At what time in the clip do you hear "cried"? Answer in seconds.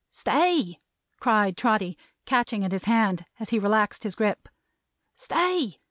1.19-1.55